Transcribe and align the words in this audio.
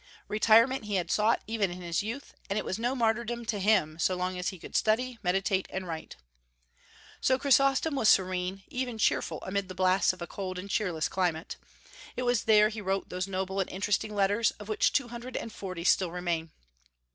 Retirement 0.27 0.85
he 0.85 0.95
had 0.95 1.11
sought, 1.11 1.43
even 1.45 1.69
in 1.69 1.81
his 1.83 2.01
youth, 2.01 2.33
and 2.49 2.57
it 2.57 2.65
was 2.65 2.79
no 2.79 2.95
martyrdom 2.95 3.45
to 3.45 3.59
him 3.59 3.99
so 3.99 4.15
long 4.15 4.35
as 4.35 4.49
he 4.49 4.57
could 4.57 4.75
study, 4.75 5.19
meditate, 5.21 5.67
and 5.69 5.87
write. 5.87 6.15
So 7.21 7.37
Chrysostom 7.37 7.93
was 7.93 8.09
serene, 8.09 8.63
even 8.67 8.97
cheerful, 8.97 9.43
amid 9.43 9.67
the 9.69 9.75
blasts 9.75 10.11
of 10.11 10.19
a 10.19 10.25
cold 10.25 10.57
and 10.57 10.71
cheerless 10.71 11.07
climate. 11.07 11.57
It 12.17 12.23
was 12.23 12.45
there 12.45 12.69
he 12.69 12.81
wrote 12.81 13.09
those 13.09 13.27
noble 13.27 13.59
and 13.59 13.69
interesting 13.69 14.15
letters, 14.15 14.49
of 14.59 14.67
which 14.69 14.91
two 14.91 15.09
hundred 15.09 15.37
and 15.37 15.53
forty 15.53 15.83
still 15.83 16.09
remain. 16.09 16.49